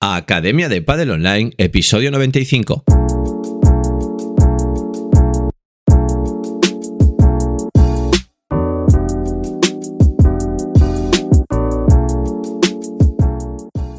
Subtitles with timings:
[0.00, 2.84] Academia de Padel Online, episodio 95.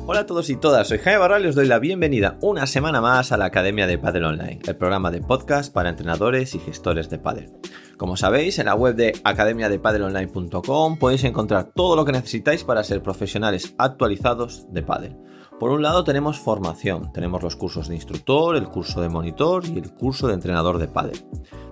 [0.05, 3.01] Hola a todos y todas, soy Jaime Barral y os doy la bienvenida una semana
[3.01, 7.09] más a la Academia de Padel Online, el programa de podcast para entrenadores y gestores
[7.09, 7.49] de padel.
[7.97, 13.01] Como sabéis, en la web de academiadepadelonline.com podéis encontrar todo lo que necesitáis para ser
[13.01, 15.17] profesionales actualizados de pádel.
[15.59, 19.79] Por un lado tenemos formación, tenemos los cursos de instructor, el curso de monitor y
[19.79, 21.25] el curso de entrenador de pádel.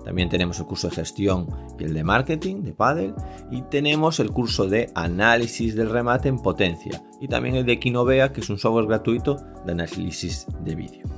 [0.03, 3.13] También tenemos el curso de gestión y el de marketing de pádel
[3.51, 8.33] y tenemos el curso de análisis del remate en potencia y también el de Kinovea,
[8.33, 11.14] que es un software gratuito de análisis de vídeo.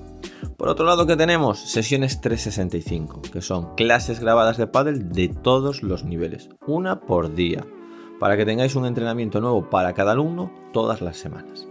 [0.58, 1.60] Por otro lado, que tenemos?
[1.60, 7.64] Sesiones 365, que son clases grabadas de pádel de todos los niveles, una por día,
[8.20, 11.68] para que tengáis un entrenamiento nuevo para cada alumno todas las semanas.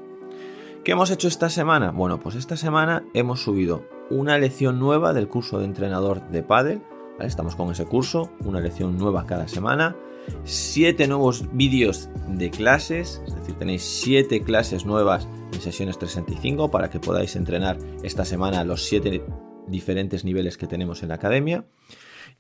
[0.85, 1.91] ¿Qué hemos hecho esta semana?
[1.91, 6.81] Bueno, pues esta semana hemos subido una lección nueva del curso de entrenador de pádel.
[7.19, 9.97] Estamos con ese curso, una lección nueva cada semana.
[10.45, 16.91] Siete nuevos vídeos de clases, es decir, tenéis siete clases nuevas en sesiones 365 para
[16.91, 19.25] que podáis entrenar esta semana los siete
[19.67, 21.67] diferentes niveles que tenemos en la academia.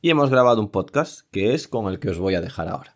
[0.02, 2.95] Y hemos grabado un podcast que es con el que os voy a dejar ahora.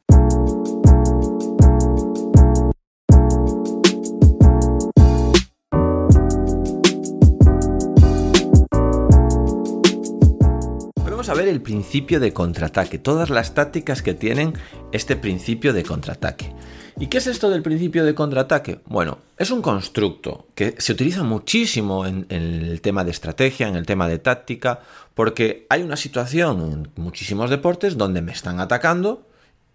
[11.31, 14.55] A ver el principio de contraataque, todas las tácticas que tienen
[14.91, 16.53] este principio de contraataque.
[16.98, 18.81] ¿Y qué es esto del principio de contraataque?
[18.87, 23.87] Bueno, es un constructo que se utiliza muchísimo en, el tema de estrategia, en el
[23.87, 24.81] tema de táctica,
[25.14, 29.28] porque hay una situación en muchísimos deportes donde me están atacando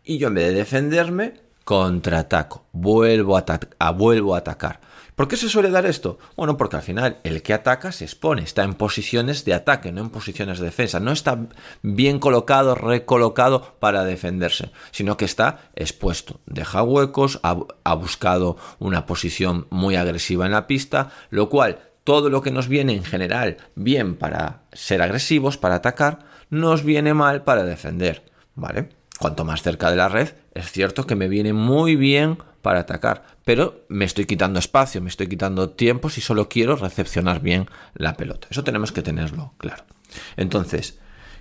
[0.04, 4.82] y yo en vez de defenderme, contraataco, vuelvo a, vuelvo a atacar.
[5.16, 6.18] ¿Por qué se suele dar esto?
[6.36, 10.02] Bueno, porque al final el que ataca se expone, está en posiciones de ataque, no
[10.02, 11.48] en posiciones de defensa, no está
[11.82, 19.06] bien colocado, recolocado para defenderse, sino que está expuesto, deja huecos, ha, ha buscado una
[19.06, 23.58] posición muy agresiva en la pista, lo cual todo lo que nos viene en general
[23.76, 28.90] bien para ser agresivos, para atacar, nos viene mal para defender, ¿vale?
[29.18, 33.22] Cuanto más cerca de la red, es cierto que me viene muy bien para atacar,
[33.44, 38.18] pero me estoy quitando espacio, me estoy quitando tiempo si solo quiero recepcionar bien la
[38.18, 38.48] pelota.
[38.50, 39.84] Eso tenemos que tenerlo claro.
[40.36, 40.98] Entonces,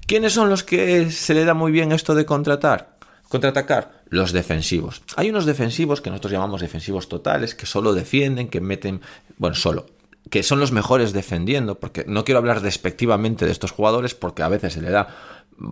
[0.06, 2.98] ¿quiénes son los que se le da muy bien esto de contratar?
[3.30, 5.00] Contraatacar, los defensivos.
[5.16, 9.00] Hay unos defensivos que nosotros llamamos defensivos totales, que solo defienden, que meten,
[9.38, 9.86] bueno, solo,
[10.28, 14.48] que son los mejores defendiendo, porque no quiero hablar despectivamente de estos jugadores porque a
[14.48, 15.08] veces se le da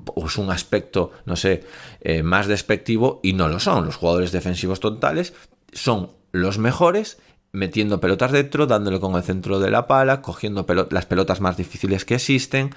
[0.04, 1.64] pues un aspecto, no sé,
[2.00, 3.86] eh, más despectivo y no lo son.
[3.86, 5.34] Los jugadores defensivos totales
[5.72, 7.18] son los mejores
[7.52, 12.04] metiendo pelotas dentro, dándole con el centro de la pala, cogiendo las pelotas más difíciles
[12.04, 12.70] que existen,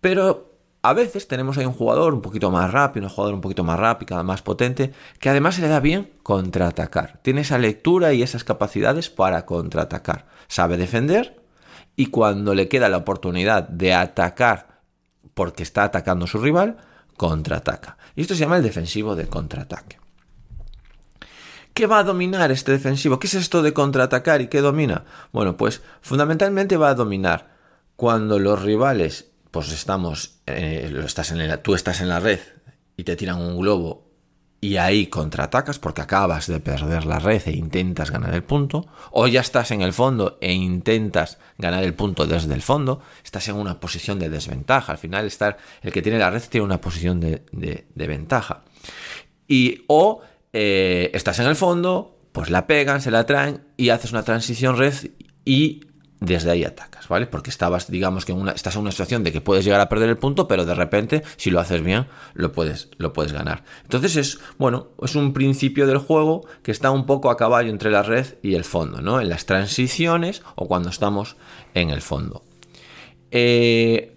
[0.00, 0.48] pero
[0.82, 3.78] a veces tenemos ahí un jugador un poquito más rápido, un jugador un poquito más
[3.78, 7.20] rápido, más potente, que además se le da bien contraatacar.
[7.22, 10.26] Tiene esa lectura y esas capacidades para contraatacar.
[10.46, 11.42] Sabe defender
[11.96, 14.77] y cuando le queda la oportunidad de atacar
[15.34, 16.78] porque está atacando a su rival,
[17.16, 17.98] contraataca.
[18.16, 19.98] Y esto se llama el defensivo de contraataque.
[21.74, 23.20] ¿Qué va a dominar este defensivo?
[23.20, 25.04] ¿Qué es esto de contraatacar y qué domina?
[25.32, 27.56] Bueno, pues fundamentalmente va a dominar
[27.94, 32.40] cuando los rivales, pues estamos, eh, estás en tú estás en la red
[32.96, 34.07] y te tiran un globo
[34.60, 39.26] y ahí contraatacas porque acabas de perder la red e intentas ganar el punto, o
[39.28, 43.56] ya estás en el fondo e intentas ganar el punto desde el fondo, estás en
[43.56, 44.92] una posición de desventaja.
[44.92, 48.64] Al final, estar, el que tiene la red tiene una posición de, ventaja.
[49.46, 54.10] Y o eh, estás en el fondo, pues la pegan, se la traen y haces
[54.10, 54.94] una transición red
[55.44, 55.87] y
[56.20, 57.26] desde ahí atacas, ¿vale?
[57.26, 59.88] Porque estabas, digamos que en una, estás en una situación de que puedes llegar a
[59.88, 63.64] perder el punto, pero de repente, si lo haces bien, lo puedes, lo puedes ganar.
[63.82, 67.90] Entonces es, bueno, es un principio del juego que está un poco a caballo entre
[67.90, 69.20] la red y el fondo, ¿no?
[69.20, 71.36] En las transiciones o cuando estamos
[71.74, 72.42] en el fondo.
[73.30, 74.16] Eh,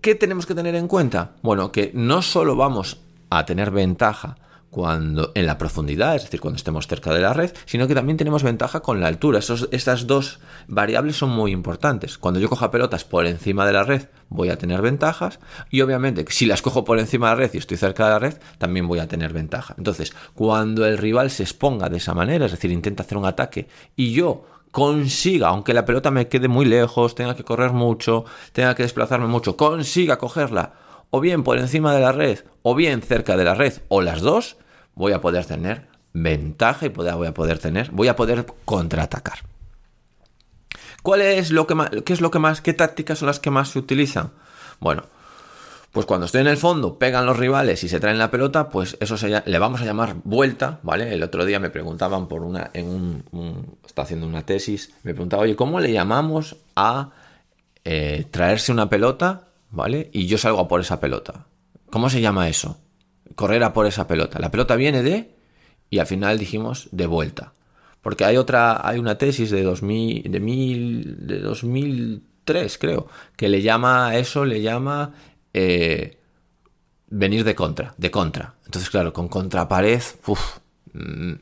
[0.00, 1.32] ¿Qué tenemos que tener en cuenta?
[1.42, 2.98] Bueno, que no solo vamos
[3.28, 4.36] a tener ventaja
[4.76, 8.18] cuando en la profundidad, es decir, cuando estemos cerca de la red, sino que también
[8.18, 9.38] tenemos ventaja con la altura.
[9.38, 10.38] estas dos
[10.68, 12.18] variables son muy importantes.
[12.18, 15.40] Cuando yo coja pelotas por encima de la red, voy a tener ventajas
[15.70, 18.18] y obviamente si las cojo por encima de la red y estoy cerca de la
[18.18, 19.74] red, también voy a tener ventaja.
[19.78, 23.68] Entonces, cuando el rival se exponga de esa manera, es decir, intenta hacer un ataque
[23.96, 28.74] y yo consiga, aunque la pelota me quede muy lejos, tenga que correr mucho, tenga
[28.74, 30.74] que desplazarme mucho, consiga cogerla
[31.08, 34.20] o bien por encima de la red o bien cerca de la red o las
[34.20, 34.58] dos,
[34.96, 39.38] voy a poder tener ventaja y voy a poder tener, voy a poder contraatacar.
[41.02, 43.68] ¿Cuál es lo que qué es lo que más, qué tácticas son las que más
[43.68, 44.32] se utilizan?
[44.80, 45.04] Bueno,
[45.92, 48.96] pues cuando estoy en el fondo, pegan los rivales y se traen la pelota, pues
[49.00, 51.14] eso se, le vamos a llamar vuelta, ¿vale?
[51.14, 52.88] El otro día me preguntaban por una, en
[53.32, 57.10] un, está haciendo una tesis, me preguntaba, oye, ¿cómo le llamamos a
[57.84, 60.10] eh, traerse una pelota, ¿vale?
[60.12, 61.46] Y yo salgo a por esa pelota.
[61.90, 62.78] ¿Cómo se llama eso?
[63.36, 64.40] Correr a por esa pelota.
[64.40, 65.30] La pelota viene de,
[65.88, 67.52] y al final dijimos de vuelta.
[68.02, 73.62] Porque hay otra, hay una tesis de 2000, de, mil, de 2003, creo, que le
[73.62, 75.14] llama a eso, le llama
[75.52, 76.18] eh,
[77.08, 78.54] venir de contra, de contra.
[78.64, 80.02] Entonces, claro, con contrapared,
[80.92, 81.32] mm,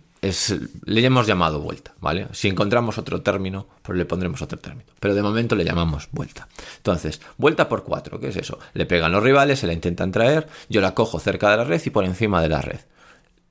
[0.84, 2.28] le hemos llamado vuelta, ¿vale?
[2.32, 4.88] Si encontramos otro término, pues le pondremos otro término.
[5.00, 6.48] Pero de momento le llamamos vuelta.
[6.76, 8.58] Entonces, vuelta por cuatro, ¿qué es eso?
[8.72, 11.82] Le pegan los rivales, se la intentan traer, yo la cojo cerca de la red
[11.84, 12.80] y por encima de la red.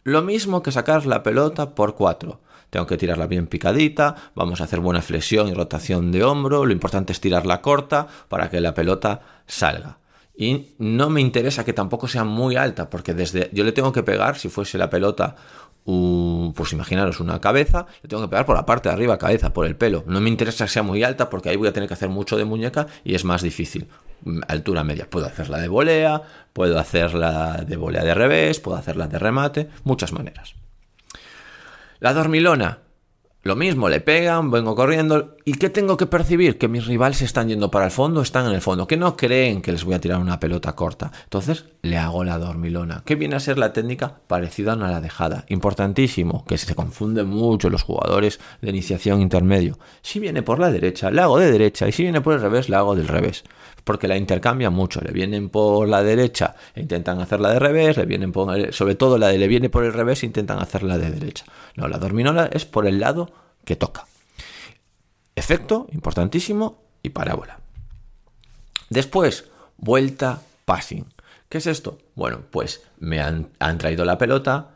[0.04, 2.42] Lo mismo que sacar la pelota por cuatro.
[2.70, 6.74] Tengo que tirarla bien picadita, vamos a hacer buena flexión y rotación de hombro, lo
[6.74, 10.00] importante es tirarla corta para que la pelota salga.
[10.36, 14.02] Y no me interesa que tampoco sea muy alta, porque desde yo le tengo que
[14.02, 15.36] pegar, si fuese la pelota,
[15.86, 19.66] pues imaginaros una cabeza, le tengo que pegar por la parte de arriba, cabeza, por
[19.66, 20.04] el pelo.
[20.08, 22.38] No me interesa que sea muy alta, porque ahí voy a tener que hacer mucho
[22.38, 23.88] de muñeca y es más difícil.
[24.24, 25.10] Mm, altura media.
[25.10, 26.22] Puedo hacerla de volea,
[26.54, 30.56] puedo hacerla de volea de revés, puedo hacerla de remate, muchas maneras.
[32.00, 32.80] La dormilona,
[33.42, 35.36] lo mismo, le pegan, vengo corriendo.
[35.46, 36.58] ¿Y qué tengo que percibir?
[36.58, 39.62] Que mis rivales están yendo para el fondo, están en el fondo, que no creen
[39.62, 41.12] que les voy a tirar una pelota corta.
[41.26, 45.44] Entonces le hago la dormilona, que viene a ser la técnica parecida a la dejada.
[45.50, 49.78] Importantísimo, que se confunden mucho los jugadores de iniciación intermedio.
[50.02, 52.70] Si viene por la derecha, le hago de derecha, y si viene por el revés,
[52.70, 53.44] le hago del revés.
[53.84, 55.02] Porque la intercambia mucho.
[55.02, 59.18] Le vienen por la derecha e intentan hacerla de revés, le vienen por, sobre todo
[59.18, 61.44] la de le viene por el revés e intentan hacerla de derecha.
[61.76, 63.30] No, la dormilona es por el lado
[63.66, 64.06] que toca.
[65.36, 67.60] Efecto, importantísimo, y parábola.
[68.90, 71.06] Después, vuelta passing.
[71.50, 72.00] ¿Qué es esto?
[72.16, 74.70] Bueno, pues me han, traído la pelota,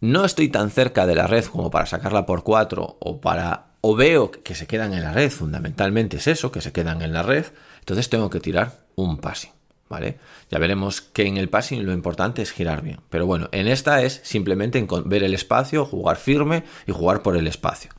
[0.00, 3.94] no estoy tan cerca de la red como para sacarla por cuatro o para o
[3.94, 7.22] veo que se quedan en la red, fundamentalmente es eso, que se quedan en la
[7.22, 7.46] red,
[7.78, 9.52] entonces tengo que tirar un passing,
[9.88, 10.18] ¿vale?
[10.50, 14.02] Ya veremos que en el passing lo importante es girar bien, pero bueno, en esta
[14.02, 17.92] es simplemente ver el espacio, jugar firme y jugar por el espacio.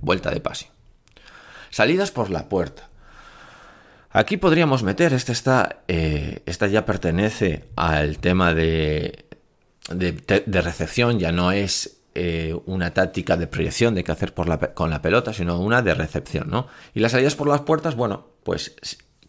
[0.00, 0.77] Vuelta de pase.
[1.70, 2.88] Salidas por la puerta.
[4.10, 9.26] Aquí podríamos meter, esta, está, eh, esta ya pertenece al tema de,
[9.90, 14.58] de, recepción, ya no es eh, una táctica de proyección de qué hacer por la,
[14.58, 16.68] con la pelota, sino una de recepción, ¿no?
[16.94, 18.74] Y las salidas por las puertas, bueno, pues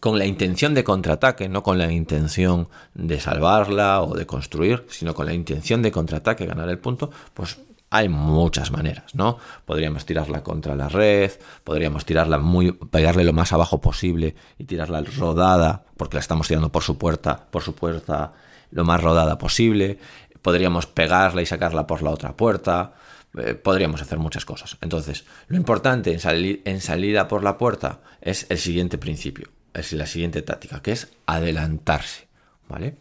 [0.00, 5.14] con la intención de contraataque, no con la intención de salvarla o de construir, sino
[5.14, 7.58] con la intención de contraataque, ganar el punto, pues
[7.90, 9.38] hay muchas maneras, ¿no?
[9.64, 11.32] Podríamos tirarla contra la red,
[11.64, 16.70] podríamos tirarla muy, pegarle lo más abajo posible y tirarla rodada, porque la estamos tirando
[16.70, 18.32] por su puerta, por su puerta
[18.70, 19.98] lo más rodada posible.
[20.40, 22.94] Podríamos pegarla y sacarla por la otra puerta.
[23.36, 24.78] Eh, podríamos hacer muchas cosas.
[24.80, 30.06] Entonces, lo importante en, en salida por la puerta es el siguiente principio, es la
[30.06, 32.28] siguiente táctica, que es adelantarse,
[32.68, 32.96] ¿vale?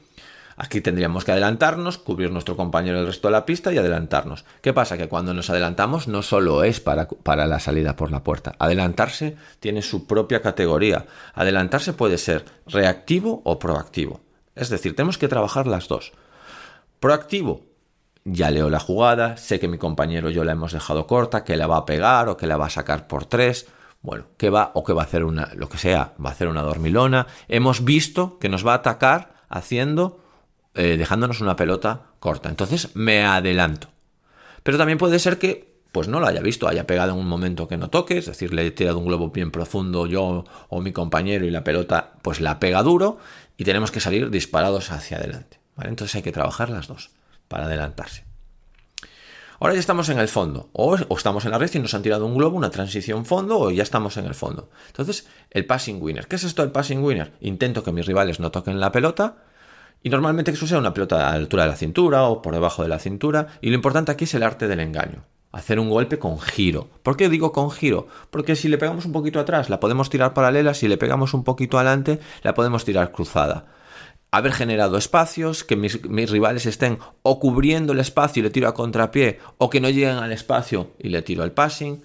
[0.62, 4.44] Aquí tendríamos que adelantarnos, cubrir nuestro compañero el resto de la pista y adelantarnos.
[4.62, 4.98] ¿Qué pasa?
[4.98, 8.56] Que cuando nos adelantamos no solo es para, para la salida por la puerta.
[8.60, 11.06] Adelantarse tiene su propia categoría.
[11.34, 14.20] Adelantarse puede ser reactivo o proactivo.
[14.54, 16.12] Es decir, tenemos que trabajar las dos.
[17.00, 17.62] Proactivo,
[18.25, 21.68] ya leo la jugada, sé que mi compañero yo la hemos dejado corta, que la
[21.68, 23.68] va a pegar o que la va a sacar por tres.
[24.01, 26.50] Bueno, que va o que va a hacer una, lo que sea, va a hacer
[26.50, 27.28] una dormilona.
[27.48, 30.20] Hemos visto que nos va a atacar haciendo
[30.76, 32.50] eh, dejándonos una pelota corta.
[32.50, 33.90] Entonces me adelanto.
[34.64, 37.68] Pero también puede ser que pues no lo haya visto, haya pegado en un momento
[37.68, 40.92] que no toque, es decir, le he tirado un globo bien profundo yo o mi
[40.92, 43.18] compañero y la pelota pues la pega duro
[43.58, 45.60] y tenemos que salir disparados hacia adelante.
[45.82, 47.12] Entonces hay que trabajar las dos
[47.48, 48.26] para adelantarse.
[49.62, 52.02] Ahora ya estamos en el fondo, o, o, estamos en la red y nos han
[52.02, 54.70] tirado un globo, una transición fondo, o ya estamos en el fondo.
[54.88, 56.28] Entonces, el passing winner.
[56.28, 57.34] ¿Qué es esto del passing winner?
[57.42, 59.44] Intento que mis rivales no toquen la pelota,
[60.01, 62.84] y normalmente eso sea una pelota a la altura de la cintura o por debajo
[62.84, 63.48] de la cintura.
[63.62, 65.25] Y lo importante aquí es el arte del engaño.
[65.51, 66.89] Hacer un golpe con giro.
[67.03, 68.08] ¿Por qué digo con giro?
[68.29, 70.74] Porque si le pegamos un poquito atrás, la podemos tirar paralela.
[70.74, 73.65] Si le pegamos un poquito adelante, la podemos tirar cruzada.
[74.32, 78.75] Haber generado espacios, que mis, rivales estén o cubriendo el espacio y le tiro a
[78.75, 82.03] contrapié, o que no lleguen al espacio y le tiro el passing.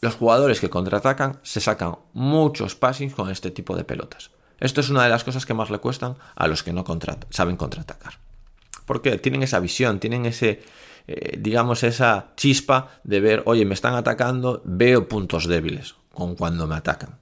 [0.00, 4.33] Los jugadores que contraatacan se sacan muchos passings con este tipo de pelotas.
[4.60, 6.84] Esto es una de las cosas que más le cuestan a los que no
[7.30, 8.14] saben contraatacar.
[8.86, 10.62] Porque tienen esa visión, tienen ese,
[11.06, 16.66] eh, digamos, esa chispa de ver, oye, me están atacando, veo puntos débiles con cuando
[16.66, 17.18] me atacan.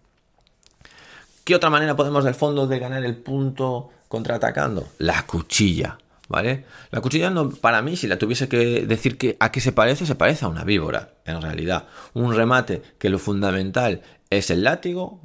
[1.45, 4.89] ¿Qué otra manera podemos del fondo de ganar el punto contraatacando?
[4.99, 5.99] La cuchilla.
[6.29, 6.65] ¿Vale?
[6.91, 10.07] La cuchilla no, para mí, si la tuviese que decir que a qué se parece,
[10.07, 11.89] se parece a una víbora, en realidad.
[12.15, 15.21] Un remate que lo fundamental es el látigo,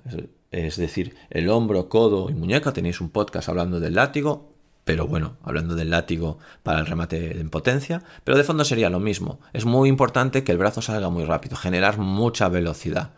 [0.51, 2.74] decir, el hombro, codo y muñeca.
[2.74, 7.50] Tenéis un podcast hablando del látigo, pero bueno, hablando del látigo para el remate en
[7.50, 8.04] potencia.
[8.24, 9.39] Pero de fondo sería lo mismo.
[9.54, 13.12] Es muy importante que el brazo salga muy rápido, generar mucha velocidad.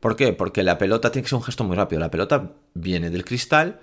[0.00, 0.32] ¿Por qué?
[0.32, 2.00] Porque la pelota tiene que ser un gesto muy rápido.
[2.00, 3.80] La pelota viene del cristal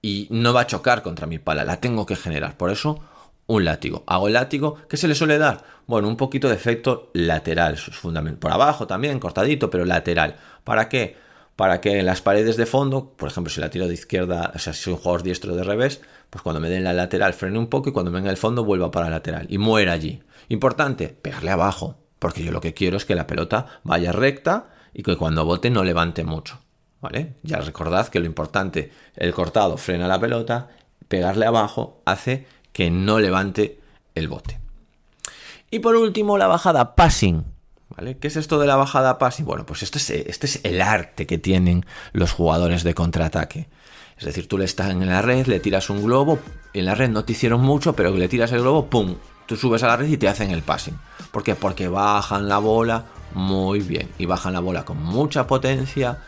[0.00, 2.56] y no va a chocar contra mi pala, la tengo que generar.
[2.56, 3.00] Por eso,
[3.46, 4.04] un látigo.
[4.06, 5.64] Hago el látigo, ¿qué se le suele dar?
[5.86, 8.36] Bueno, un poquito de efecto lateral, eso es.
[8.36, 10.36] Por abajo también, cortadito, pero lateral.
[10.64, 11.16] ¿Para qué?
[11.58, 14.60] Para que en las paredes de fondo, por ejemplo, si la tiro de izquierda, o
[14.60, 16.00] sea, si soy un jugador diestro de revés,
[16.30, 18.92] pues cuando me den la lateral frene un poco y cuando venga el fondo vuelva
[18.92, 20.22] para lateral y muera allí.
[20.48, 25.02] Importante, pegarle abajo, porque yo lo que quiero es que la pelota vaya recta y
[25.02, 26.60] que cuando bote no levante mucho.
[27.00, 27.34] ¿Vale?
[27.42, 30.68] Ya recordad que lo importante, el cortado frena la pelota,
[31.08, 33.80] pegarle abajo hace que no levante
[34.14, 34.60] el bote.
[35.72, 37.57] Y por último, la bajada passing.
[38.20, 39.44] ¿Qué es esto de la bajada passing?
[39.44, 43.68] Bueno, pues es, este es el arte que tienen los jugadores de contraataque.
[44.18, 46.38] Es decir, tú le estás en la red, le tiras un globo,
[46.72, 49.16] en la red no te hicieron mucho, pero le tiras el globo, ¡pum!
[49.46, 50.98] Tú subes a la red y te hacen el passing.
[51.30, 51.54] ¿Por qué?
[51.54, 56.18] Porque bajan la bola muy bien y bajan la bola con mucha potencia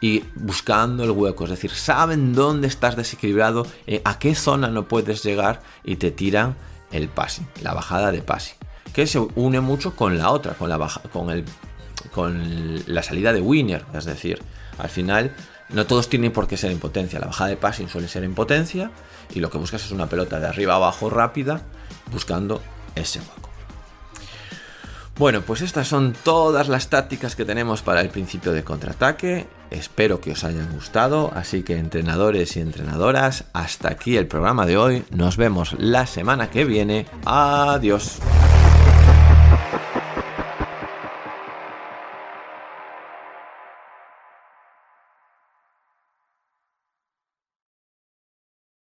[0.00, 4.88] y buscando el hueco, es decir, saben dónde estás desequilibrado, eh, a qué zona no
[4.88, 6.56] puedes llegar y te tiran
[6.90, 8.56] el passing, la bajada de passing,
[8.92, 11.44] que se une mucho con la otra, con la baja, con el
[12.12, 14.42] con la salida de winner, es decir,
[14.78, 15.34] al final
[15.68, 18.34] no todos tienen por qué ser en potencia, la bajada de passing suele ser en
[18.34, 18.90] potencia
[19.32, 21.62] y lo que buscas es una pelota de arriba abajo rápida
[22.12, 22.60] buscando
[22.96, 23.50] ese hueco.
[25.16, 29.46] Bueno, pues estas son todas las tácticas que tenemos para el principio de contraataque.
[29.70, 34.78] Espero que os hayan gustado, así que entrenadores y entrenadoras, hasta aquí el programa de
[34.78, 35.04] hoy.
[35.10, 37.04] Nos vemos la semana que viene.
[37.26, 38.18] Adiós.